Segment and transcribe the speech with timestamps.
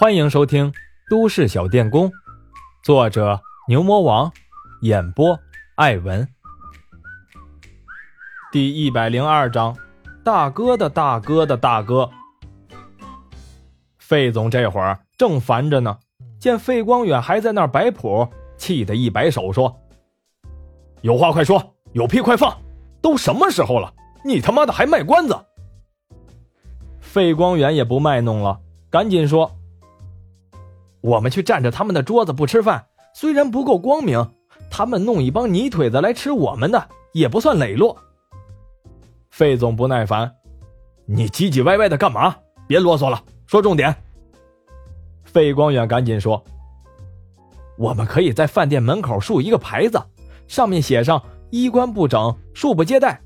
[0.00, 0.72] 欢迎收听
[1.10, 2.08] 《都市小电工》，
[2.82, 4.32] 作者牛魔王，
[4.80, 5.38] 演播
[5.74, 6.26] 艾文。
[8.50, 9.76] 第一百零二章，
[10.24, 12.08] 大哥的大哥的大哥。
[13.98, 15.98] 费总这会儿正烦着呢，
[16.38, 18.26] 见费光远还在那儿摆谱，
[18.56, 19.82] 气得一摆手说
[21.02, 22.56] ：“有话快说，有屁快放，
[23.02, 23.92] 都什么时候了，
[24.24, 25.38] 你他妈的还卖关子！”
[27.02, 28.58] 费光远也不卖弄了，
[28.88, 29.54] 赶紧说
[31.00, 34.30] ：“我们去占着他们的桌子不吃饭，虽然不够光明，
[34.70, 37.96] 他们弄一帮泥腿子来吃我们的，也不算磊落。”
[39.30, 40.34] 费总不耐烦
[41.06, 42.36] ：“你唧唧歪歪的干嘛？
[42.66, 43.94] 别啰嗦了，说重点。”
[45.24, 46.42] 费光远赶紧说
[47.78, 50.02] ：“我们可以在饭店门口竖一个牌子，
[50.48, 53.20] 上面写上‘衣冠不整，恕不接待’，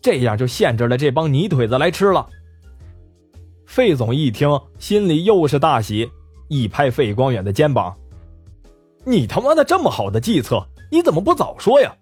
[0.00, 2.28] 这样就限制了这帮泥腿子来吃了。”
[3.66, 4.48] 费总一听，
[4.78, 6.10] 心里又是大喜，
[6.48, 7.96] 一拍费光远的肩膀
[9.04, 11.94] ：“你他妈的这么好的计策，你怎么不早说呀？”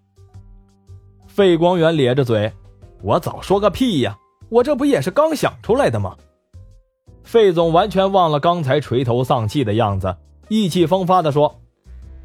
[1.26, 2.52] 费光远咧着嘴
[3.02, 4.18] ：“我早说个屁呀！
[4.50, 6.16] 我这不也是刚想出来的吗？”
[7.24, 10.16] 费总完全忘了刚才垂头丧气的样子，
[10.48, 11.60] 意气风发地说：“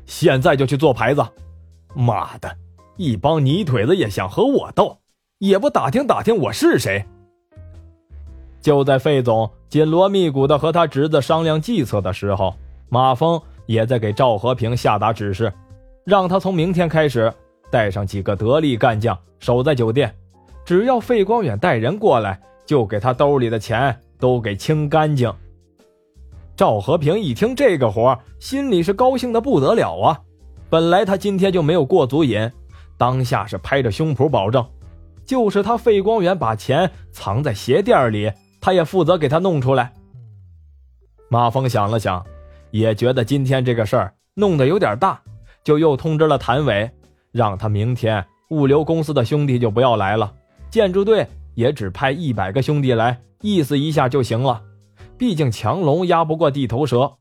[0.05, 1.25] 现在就去做牌子！
[1.95, 2.55] 妈的，
[2.97, 4.97] 一帮泥腿子也想和我斗，
[5.37, 7.05] 也不打听打听我是谁！”
[8.61, 12.53] 就在费总紧锣密鼓的和他侄子商量计策的时候，
[12.89, 15.51] 马峰也在给赵和平下达指示，
[16.05, 17.33] 让他从明天开始
[17.69, 20.13] 带上几个得力干将守在酒店，
[20.65, 25.31] 只要费光远带人过来，就给他兜里的钱都给清干净。
[26.55, 30.19] 赵和平一听这个活，心里是高兴的不得了啊！
[30.69, 32.51] 本来他今天就没有过足瘾，
[32.97, 34.65] 当下是拍着胸脯保证，
[35.25, 38.29] 就是他费光远把钱藏在鞋垫里。
[38.61, 39.93] 他也负责给他弄出来。
[41.29, 42.25] 马峰想了想，
[42.71, 45.21] 也觉得今天这个事儿弄得有点大，
[45.63, 46.89] 就又通知了谭伟，
[47.31, 50.33] 让他明天物流公司的兄弟就不要来了，
[50.71, 54.61] 建筑队也只派一百个兄弟来，意思一下就行了。
[55.17, 57.11] 毕竟强龙压不过地头蛇，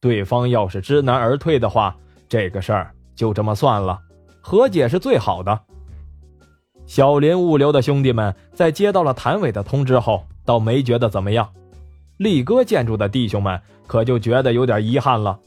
[0.00, 1.94] 对方要是知难而退的话，
[2.28, 3.98] 这个事儿就这么算了，
[4.40, 5.60] 和解是最好的。
[6.86, 10.24] 小林物流的兄弟们在接到了谭伟的通知后。
[10.48, 11.46] 倒没觉得怎么样，
[12.16, 15.38] 力哥建筑的弟兄们可就觉得有点遗憾了。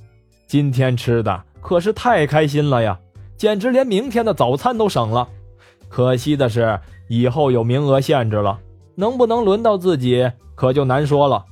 [0.46, 3.00] 今天吃的可是太开心了呀，
[3.36, 5.28] 简直连明天的早餐都省了。
[5.90, 6.80] 可惜的是，
[7.10, 8.60] 以后有名额限制了，
[8.94, 11.44] 能不能轮到自己可就难说了。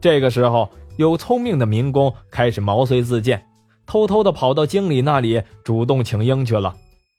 [0.00, 3.44] 这个时候，有聪明的民工开始毛遂自荐，
[3.86, 6.76] 偷偷的跑到经理那里主动请缨去了。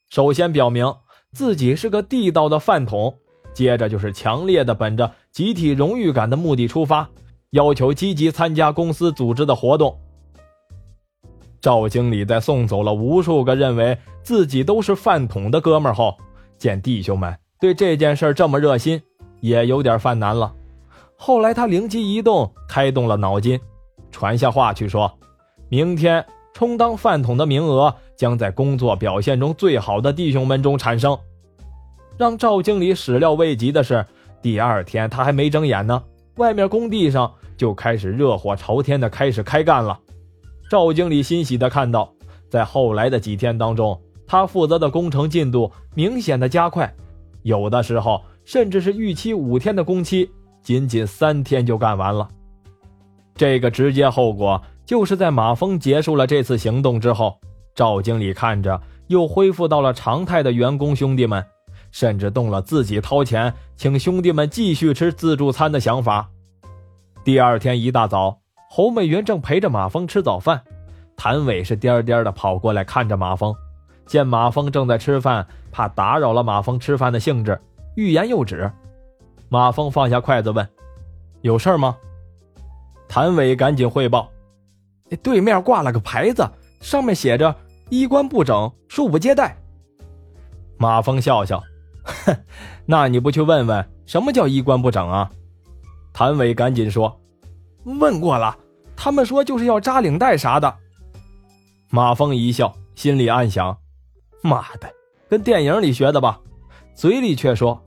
[0.10, 0.96] 首先表明
[1.34, 3.18] 自己是个地道的饭桶。
[3.56, 7.10] 接着就是强烈的本着集体荣誉感的目的出发，
[7.52, 9.98] 要求积极参加公司组织的活动。
[11.62, 16.16] 赵经理在送走了无数个认为自己都是饭桶的哥们后，
[16.58, 19.02] 见弟兄们对这件事这么热心，
[19.40, 20.54] 也有点犯难了。
[21.16, 23.58] 后来他灵机一动，开动了脑筋，
[24.12, 25.12] 传下话去说：
[25.70, 26.24] 明天
[26.54, 31.18] 充当饭桶的名额将在工作表现中最好的弟兄们中产生。
[32.18, 34.06] 让赵经理始料未及的是，
[34.42, 36.02] 第二天他还没睁眼呢，
[36.38, 40.00] 外面工地上就开始热火朝天的开始开干了。
[40.70, 42.10] 赵经理欣喜的看到，
[42.50, 46.92] 在后来的几天当中，他负责的工程进度明显的加快，
[47.44, 50.30] 有的时候甚至是预期五天的工期，
[50.64, 52.28] 仅仅三天就干完了。
[53.36, 57.38] 这个直接后果就是在马峰结束了这次行动之后，
[57.76, 61.46] 赵经理看着又恢复到了常态的员工兄弟们。
[61.96, 66.30] 甚至动了自己掏钱请兄弟们继续吃自助餐的想法。
[67.24, 68.38] 第二天一大早，
[68.70, 70.62] 侯美云正陪着马峰吃早饭，
[71.16, 73.56] 谭伟是颠颠的跑过来看着马峰，
[74.06, 77.58] 见马峰正在吃饭，怕打扰了马峰吃饭的兴致，
[77.96, 78.70] 欲言又止。
[79.48, 80.68] 马峰放下筷子问
[81.44, 81.96] ：“有事吗？”
[83.08, 84.30] 谭伟赶紧汇报
[85.24, 86.46] ：“对面挂了个牌子，
[86.82, 87.56] 上面写着
[87.90, 89.56] ‘衣冠不整，恕不接待’。”
[90.78, 91.64] 马峰笑笑。
[92.06, 92.38] 哼，
[92.86, 95.30] 那你不去问问什么叫衣冠不整啊？
[96.14, 97.20] 谭伟赶紧说
[97.84, 98.56] ：“问过了，
[98.96, 100.74] 他们说就是要扎领带啥的。”
[101.92, 103.78] 马峰一笑，心里暗想
[104.42, 104.90] ：“妈的，
[105.28, 106.40] 跟电影里学的吧？”
[106.96, 107.84] 嘴里却说：“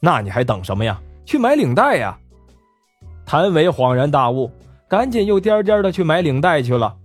[0.00, 1.00] 那你还等什么呀？
[1.24, 2.18] 去买领带呀！”
[3.24, 4.50] 谭伟恍然大悟，
[4.88, 6.96] 赶紧又颠颠的去买领带去了。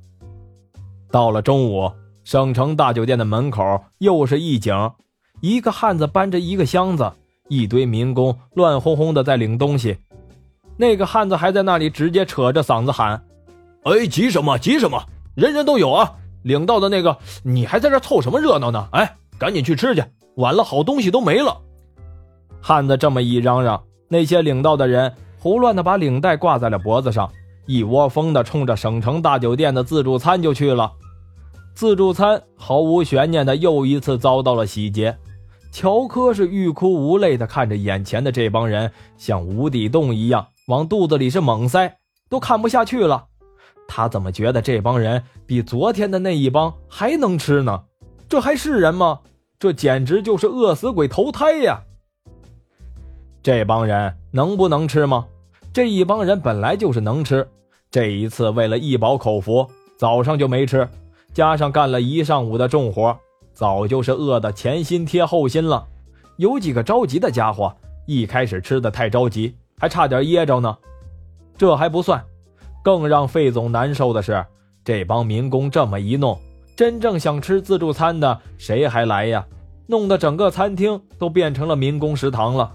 [1.12, 1.90] 到了中午，
[2.26, 4.74] 省城大酒店的门口又是一景。
[5.42, 7.12] 一个汉子搬着一个箱子，
[7.50, 9.98] 一堆民工乱哄哄的在领东西。
[10.78, 13.22] 那个汉子还在那里直接扯着嗓子喊
[13.84, 14.58] ：“哎，急什么？
[14.58, 15.02] 急什么？
[15.36, 16.12] 人人都有啊！
[16.44, 18.88] 领到的那个，你还在这凑什么热闹呢？
[18.92, 20.04] 哎，赶紧去吃去，
[20.36, 21.56] 晚了好东西都没了。”
[22.62, 27.30] 汉子这么一嚷嚷，那些领到的人胡乱的把领带挂在了脖子上，
[27.68, 30.92] 一窝蜂的冲着省城大酒店的自助餐就去了。
[31.76, 35.16] 自助餐毫无悬念的又一次遭到了洗劫。
[35.74, 41.98] 乔科是欲哭无泪的看着眼前的这帮人，像无底洞一样往肚子里是猛塞，
[42.30, 43.26] 都看不下去了。
[43.88, 47.84] 他怎么觉得这帮人比昨天的那一帮还能吃呢？
[48.30, 49.20] 这还是人吗？
[49.60, 51.82] 这简直就是饿死鬼投胎呀！
[53.44, 55.28] 这帮人能不能吃吗？
[55.74, 57.46] 这一帮人本来就是能吃，
[57.92, 60.88] 这一次为了一饱口福，早上就没吃，
[61.36, 63.14] 加上干了一上午的重活，
[63.52, 65.86] 早就是饿得前心贴后心了。
[66.38, 70.78] 有几个着急的家伙，一开始吃的太着急，还差点噎着呢。
[71.58, 72.24] 这还不算，
[72.82, 74.46] 更让费总难受的是，
[74.86, 76.40] 这帮民工这么一弄，
[76.74, 79.46] 真正想吃自助餐的谁还来呀？
[79.88, 82.74] 弄得整个餐厅都变成了民工食堂了。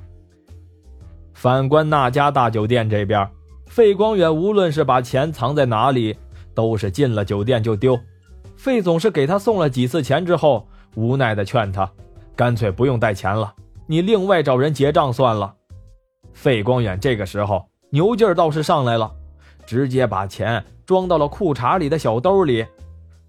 [1.33, 3.27] 反观那家大酒店这边，
[3.69, 6.15] 费光远无论是把钱藏在哪里，
[6.55, 7.99] 都是进了酒店就丢。
[8.61, 11.91] 费总是给他送了几次钱之后，无奈的劝他，
[12.37, 13.55] 干脆不用带钱了，
[13.87, 15.55] 你另外找人结账算了。
[16.35, 19.11] 费光远这个时候牛劲儿倒是上来了，
[19.65, 22.67] 直接把钱装到了裤衩里的小兜里。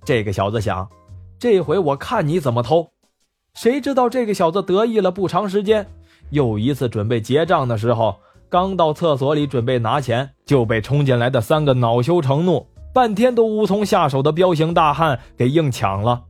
[0.04, 0.86] 这个小子想，
[1.40, 2.90] 这回我看你怎么偷。
[3.54, 5.88] 谁知道这个小子得意了不长时间。
[6.32, 8.18] 又一次准备结账的时候，
[8.50, 16.24] 刚到厕所里准备拿钱，就被冲进来的三个恼羞成怒、半天都无从下手的彪形大汉给硬抢了。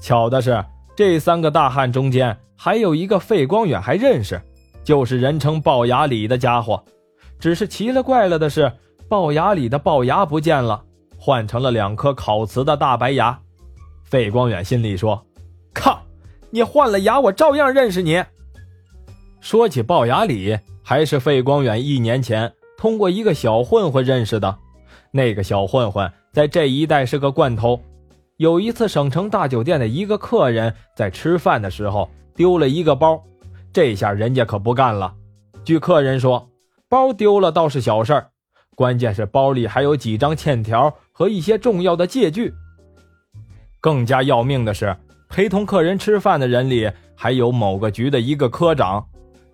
[0.00, 0.64] 巧的是，
[0.96, 4.40] 这三个大汉中间还有一个费光远还认识，
[4.84, 6.82] 就是人称龅牙李的家伙。
[7.38, 8.72] 只是奇了怪了的是，
[9.08, 10.82] 龅牙李的龅牙不见了，
[11.18, 13.38] 换成了两颗烤瓷的大白牙。
[14.04, 15.24] 费光远心里说
[15.74, 16.00] ：“靠，
[16.50, 18.24] 你换了牙，我照样认识你。”
[19.40, 24.58] 说起龅牙李，还是费光远一年前通过一个小混混认识的。
[25.16, 27.80] 那个小混混在这一带是个惯偷。
[28.36, 33.24] 有一次，省城大酒店的一个客人在吃饭的时候丢了一个包，
[33.72, 35.14] 这下人家可不干了。
[35.64, 36.48] 据客人说，
[36.88, 38.28] 包丢了倒是小事儿，
[38.74, 42.52] 关键是包里还有几张欠条和一些重要的借据。
[43.80, 44.94] 更加要命的是，
[45.30, 49.04] 陪同客人吃饭的人里还有某个局的一个科长。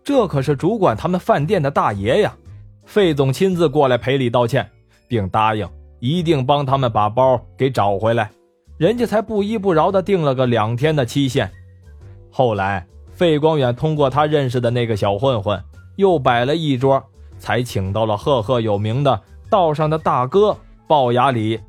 [0.03, 2.35] 这可是主管他们饭店的大爷呀！
[2.85, 4.69] 费总亲自过来赔礼道歉，
[5.13, 5.69] 并答应
[6.01, 8.31] 一定帮他们把包给找回来，
[8.79, 11.51] 人家才不依不饶的定了个两天的期限。
[12.31, 15.63] 后来，费光远通过他认识的那个小混混，
[15.97, 17.05] 又摆了一桌，
[17.39, 19.21] 才请到了赫赫有名的
[19.51, 20.57] 道上的大哥
[20.89, 21.61] 龅牙李。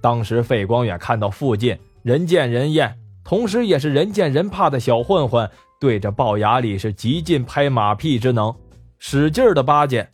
[0.00, 5.50] 当时，费光远看到附近人见人厌，同时也是人见人怕的小混混。
[5.80, 8.54] 对着龅牙里是极尽拍马屁之能，
[9.00, 10.08] 使劲的巴结，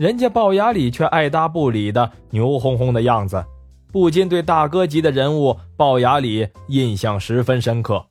[0.00, 3.44] 人家龅牙里却爱搭不理的牛哄哄的样子，
[3.92, 8.02] 不禁对大哥级的人物龅牙里印象十分深刻。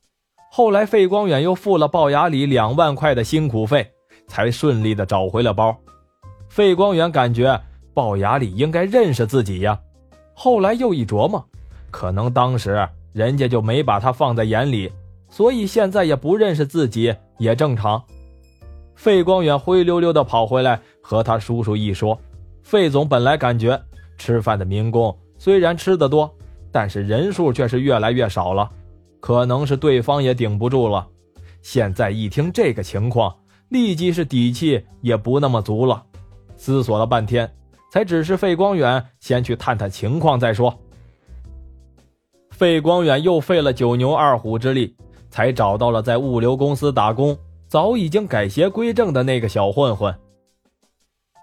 [0.51, 3.89] 后来费光远又付了龅牙里两万块的辛苦费，
[4.27, 5.75] 才顺利的找回了包。
[6.47, 7.59] 费光远感觉
[7.95, 9.79] 龅牙里应该认识自己呀，
[10.35, 11.43] 后来又一琢磨，
[11.89, 14.91] 可能当时人家就没把他放在眼里。
[15.27, 18.03] 所以现在也不认识自己也正常。
[18.95, 22.15] 费光远灰溜溜的跑回来和他叔叔一说，
[22.61, 23.81] 费总本来感觉
[24.15, 26.31] 吃饭的民工虽然吃的多，
[26.71, 28.69] 但是人数却是越来越少了，
[29.19, 31.07] 可能是对方也顶不住了。
[31.63, 33.35] 现在一听这个情况，
[33.69, 36.05] 立即是底气也不那么足了。
[36.55, 37.51] 思索了半天，
[37.91, 40.71] 才指示费光远先去探探情况再说。
[42.51, 44.95] 费光远又费了九牛二虎之力。
[45.31, 47.37] 才找到了在物流公司打工、
[47.67, 50.13] 早已经改邪归正的那个小混混。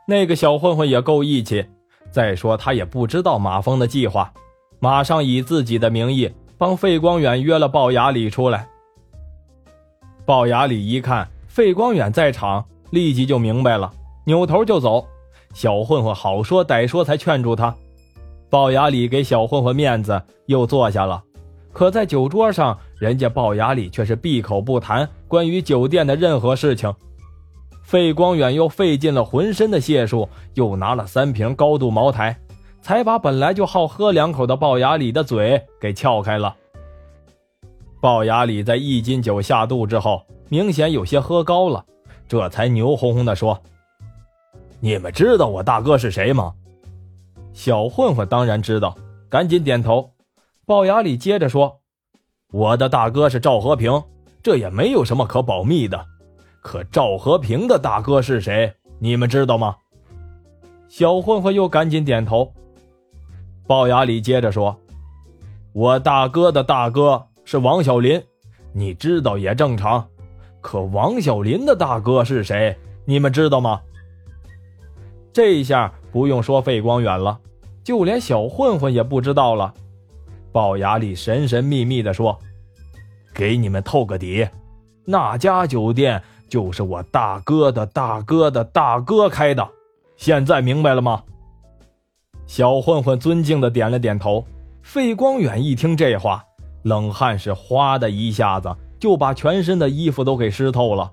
[0.09, 1.67] 那个小混混也够义气，
[2.13, 4.33] 再说他也不知道马峰的计划，
[4.79, 8.69] 马上以自己的名义帮费光远约了龅牙李出来。
[10.25, 13.93] 龅牙李一看费光远在场，立即就明白了，
[14.25, 15.05] 扭头就走。
[15.53, 17.75] 小混混好说歹说才劝住他，
[18.49, 21.21] 龅牙李给小混混面子，又坐下了。
[21.73, 26.95] 可在酒桌上，人家龅牙里却是闭口不谈关于酒店的任何事情。
[27.87, 32.37] 费光远又费尽了浑身的解数，又拿了三瓶高度茅台，
[32.83, 36.57] 才把本来就好喝两口的龅牙里的嘴给撬开了。
[38.01, 41.85] 龅牙里在一斤酒下肚之后，明显有些喝高了，
[42.27, 43.57] 这才牛哄哄地说
[44.81, 46.53] ：“你们知道我大哥是谁吗？
[47.53, 48.97] 小混混当然知道，
[49.29, 50.11] 赶紧点头。
[50.67, 51.79] 龅牙里接着说
[52.51, 54.03] ：“我的大哥是赵和平，
[54.43, 56.05] 这也没有什么可保密的。
[56.67, 58.75] 可赵和平的大哥是谁？
[58.99, 59.77] 你们知道吗？”
[60.91, 62.53] 小混混又赶紧点头。
[63.69, 64.77] 龅牙里接着说
[65.73, 68.21] ：“我大哥的大哥是王小林，
[68.73, 70.09] 你知道也正常。
[70.61, 72.77] 可王小林的大哥是谁？
[73.05, 73.81] 你们知道吗？”
[75.33, 77.39] 这一下不用说费光远了，
[77.85, 79.73] 就连小混混也不知道了。
[80.53, 82.37] 龅牙里神神秘秘地说
[83.33, 84.49] ：“给你们透个底，
[85.05, 89.69] 那家酒店就是我大哥的大哥的大哥开的。
[90.17, 91.23] 现在明白了吗？”
[92.47, 94.45] 小混混尊敬的点了点头。
[94.83, 96.45] 费光远一听这话，
[96.85, 101.11] 冷汗是哗的一下子就把全身的衣服都给湿透了，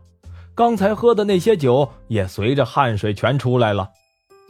[0.54, 3.90] 刚才喝的那些酒也随着汗水全出来了。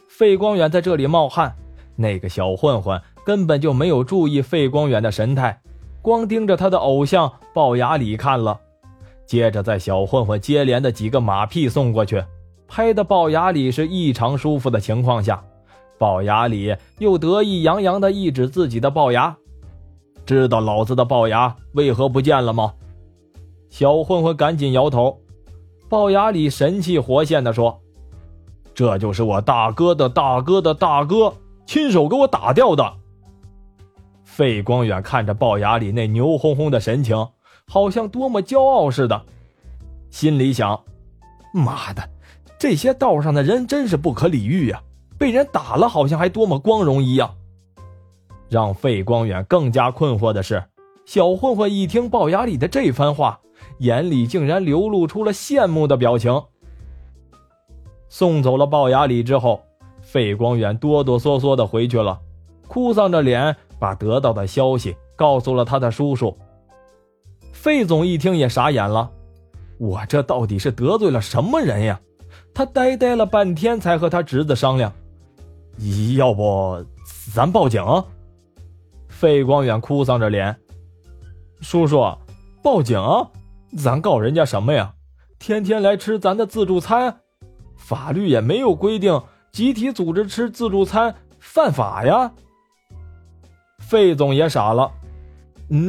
[0.10, 1.56] 费光远在这里冒汗，
[1.96, 5.62] 那个小混混根本就没有注意费光远的神态，
[6.02, 8.60] 光盯着他的偶像龅牙里看了。
[9.25, 12.24] 接着，在小混混接连的几个马屁送过去，
[12.68, 15.44] 拍的龅牙里是异常舒服的情况下。
[16.00, 19.38] 龅牙里又得意洋洋的一指自己的龅牙，
[20.25, 22.74] 知道老子的龅牙为何不见了吗？
[23.70, 25.20] 小混混赶紧摇头。
[25.89, 27.80] 龅牙里神气活现的说
[28.74, 31.34] ：“这就是我大哥的大哥的大哥
[31.65, 32.94] 亲手给我打掉的。”
[34.25, 37.27] 费光远看着龅牙里那牛哄哄的神情，
[37.74, 39.20] 好像多么骄傲似的，
[40.12, 40.80] 心里想
[41.51, 42.08] ：“妈的，
[42.60, 44.80] 这些道上的人真是不可理喻呀！”
[45.18, 47.34] 被人打了，好像还多么光荣一样。
[48.48, 50.63] 让费光远更加困惑的是，
[51.08, 53.39] 小混混一听龅牙里的这番话，
[53.80, 56.44] 眼里竟然流露出了羡慕的表情。
[58.08, 59.63] 送走了龅牙里之后，
[60.00, 62.20] 费光远哆哆嗦嗦的回去了，
[62.68, 66.38] 哭丧着脸把得到的消息告诉了他的叔叔。
[67.63, 69.10] 费总一听也傻眼了，
[69.77, 71.98] 我这到底是得罪了什么人呀？
[72.53, 74.91] 他呆呆了半天，才和他侄子商量。
[76.17, 76.86] 要不
[77.34, 77.82] 咱报警？
[79.08, 80.53] 费光远哭丧着脸
[81.62, 82.03] ：“叔叔，
[82.62, 83.00] 报警？
[83.77, 84.93] 咱告人家什么呀？
[85.39, 87.22] 天天来吃咱的自助餐，
[87.77, 92.29] 法律也没有规定集体组织吃自助餐犯法呀。”
[93.79, 94.91] 费总也傻了：“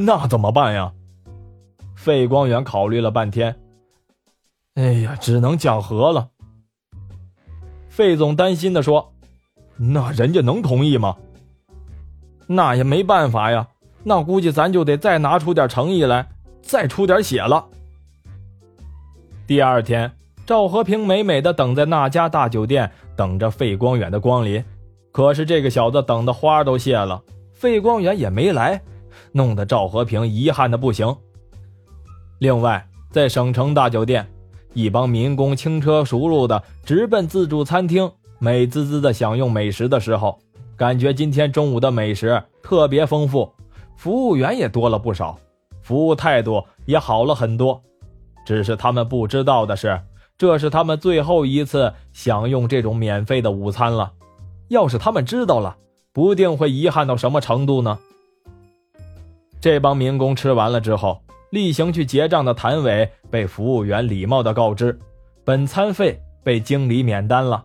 [0.07, 0.93] 那怎么办呀？”
[2.05, 3.57] 费光远考虑了半天
[4.77, 6.29] ：“哎呀，只能讲和了。”
[7.89, 9.11] 费总担心的说。
[9.79, 11.17] 那人家能同意吗？
[12.47, 13.67] 那也没办法呀，
[14.03, 16.29] 那估计咱就得再拿出点诚意来，
[16.61, 17.67] 再出点血了。
[19.47, 20.13] 第二天，
[20.45, 24.63] 赵和平美美的等在那家大酒店，等着费光远的光临。
[25.11, 27.23] 可是这个小子等的花都谢了，
[27.55, 28.79] 费光远也没来，
[29.33, 31.17] 弄得赵和平遗憾的不行。
[32.39, 34.27] 另外，在省城大酒店，
[34.73, 38.11] 一帮民工轻车熟路的直奔自助餐厅。
[38.41, 40.39] 美滋滋的享用美食的时候，
[40.77, 43.51] 感觉今天中午的美食特别丰富，
[43.97, 45.39] 服务员也多了不少，
[45.81, 47.81] 服务态度也好了很多。
[48.45, 49.99] 只是他们不知道的是，
[50.37, 54.13] 这是他们最后一次享用这种免费的午餐了。
[54.69, 55.77] 要是他们知道了，
[56.13, 57.99] 不定会遗憾到什么程度呢？
[59.61, 61.23] 这帮民工吃完了之后，
[61.55, 64.99] 例行去结账的谭伟被服务员礼貌的告知，
[65.45, 67.65] 本餐费被经理免单了。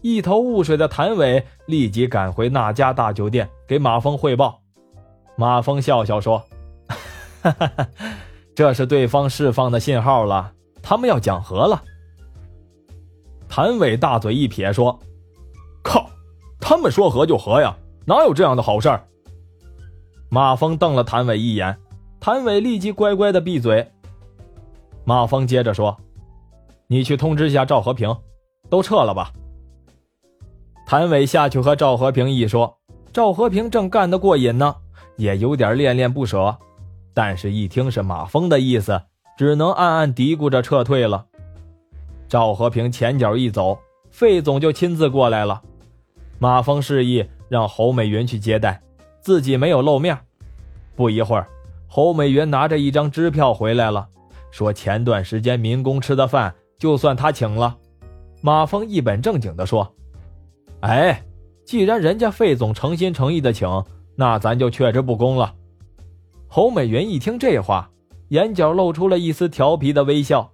[0.00, 4.58] 一头雾水的谭伟立即赶回那家大酒店给马峰汇报。
[5.36, 6.42] 马峰笑笑说
[7.42, 7.86] ：“哈哈哈，
[8.54, 11.82] 这是对方释放的信号了，他们要讲和了。”
[13.46, 14.98] 谭伟大嘴一撇说
[15.84, 16.08] ：“靠，
[16.58, 17.76] 他们说和就和呀，
[18.06, 18.88] 哪有这样的好事？”
[20.32, 21.76] 马峰瞪了谭伟一眼，
[22.20, 23.88] 谭伟立即乖乖的闭嘴。
[25.04, 25.96] 马峰接着说
[26.88, 28.16] ：“你去通知一下赵和平，
[28.68, 29.32] 都撤了吧。”
[30.86, 32.78] 谭伟下去和赵和平一说，
[33.12, 34.74] 赵和平正干得过瘾呢，
[35.16, 36.56] 也有点恋恋不舍，
[37.14, 39.00] 但是一听是马峰的意思，
[39.36, 41.26] 只能暗暗嘀咕着撤退了。
[42.28, 43.78] 赵和平前脚一走，
[44.10, 45.62] 费总就亲自过来了。
[46.38, 48.82] 马峰示意让侯美云去接待，
[49.20, 50.18] 自己没有露面。
[50.94, 51.48] 不一会儿，
[51.86, 54.06] 侯美云拿着一张支票回来了，
[54.50, 57.76] 说前段时间民工吃的饭就算他请了。
[58.42, 59.92] 马峰一本正经地说。
[60.80, 61.22] 哎，
[61.64, 63.68] 既然人家费总诚心诚意的请，
[64.14, 65.54] 那咱就却之不恭了。
[66.48, 67.90] 侯美云一听这话，
[68.28, 70.50] 眼角露出了一丝调皮的微笑。